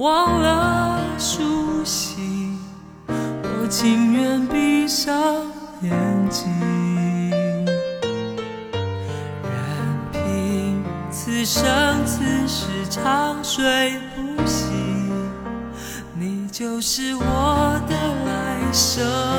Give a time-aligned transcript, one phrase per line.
[0.00, 2.58] 忘了苏醒，
[3.06, 5.14] 我情愿闭上
[5.82, 5.92] 眼
[6.30, 6.50] 睛，
[9.42, 9.52] 任
[10.10, 11.62] 凭此生
[12.06, 14.72] 此世长睡不醒。
[16.14, 17.94] 你就是我的
[18.24, 19.29] 来生。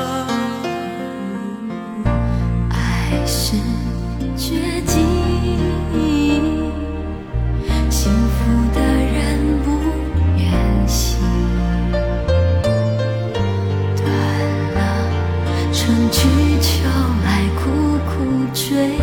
[18.62, 18.96] 水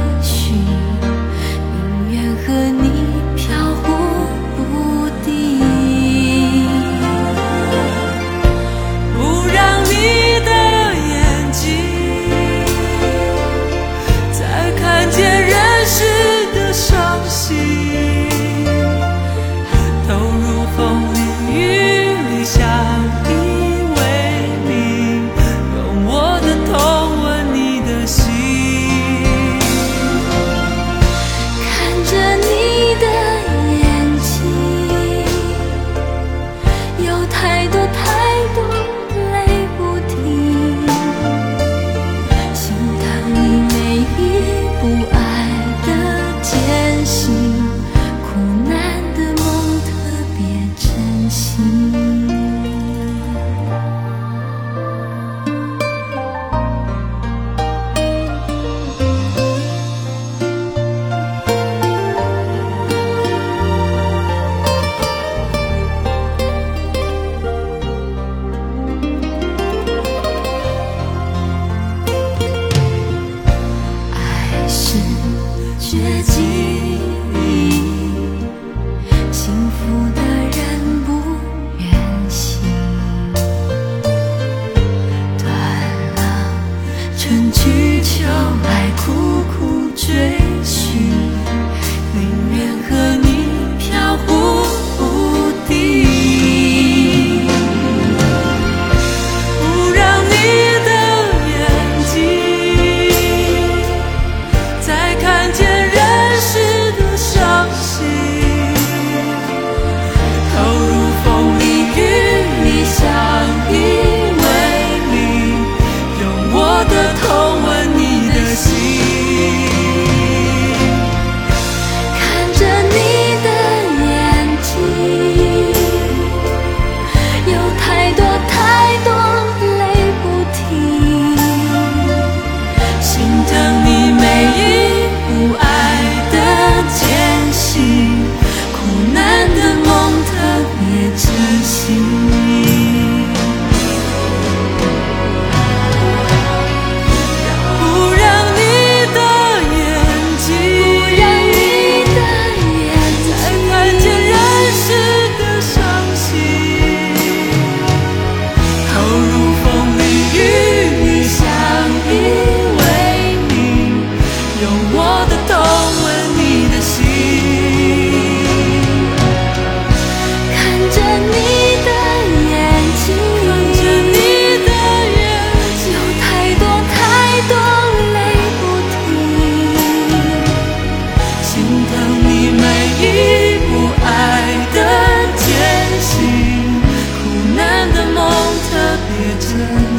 [88.19, 88.58] show.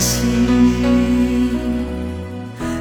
[0.00, 0.24] 心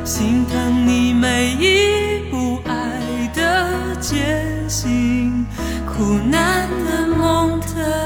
[0.06, 5.46] 心疼你每一步爱的艰辛
[5.86, 7.99] 苦难的梦特